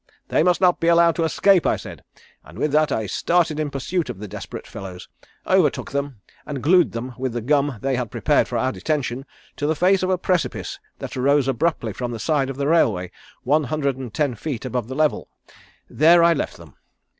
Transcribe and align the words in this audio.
'They 0.29 0.41
must 0.41 0.59
not 0.59 0.79
be 0.79 0.87
allowed 0.87 1.15
to 1.15 1.23
escape,' 1.23 1.67
I 1.67 1.75
said, 1.75 2.03
and 2.43 2.57
with 2.57 2.71
that 2.71 2.91
I 2.91 3.05
started 3.05 3.59
in 3.59 3.69
pursuit 3.69 4.09
of 4.09 4.17
the 4.17 4.27
desperate 4.27 4.65
fellows, 4.65 5.07
overtook 5.45 5.91
them, 5.91 6.21
and 6.43 6.63
glued 6.63 6.93
them 6.93 7.13
with 7.19 7.33
the 7.33 7.41
gum 7.41 7.77
they 7.81 7.97
had 7.97 8.09
prepared 8.09 8.47
for 8.47 8.57
our 8.57 8.71
detention 8.71 9.27
to 9.57 9.67
the 9.67 9.75
face 9.75 10.01
of 10.01 10.09
a 10.09 10.17
precipice 10.17 10.79
that 10.97 11.15
rose 11.15 11.47
abruptly 11.47 11.93
from 11.93 12.09
the 12.09 12.17
side 12.19 12.49
of 12.49 12.57
the 12.57 12.65
railway, 12.67 13.11
one 13.43 13.65
hundred 13.65 13.95
and 13.95 14.11
ten 14.11 14.33
feet 14.33 14.65
above 14.65 14.87
the 14.87 14.95
level. 14.95 15.29
There 15.87 16.23
I 16.23 16.33
left 16.33 16.57
them. 16.57 16.77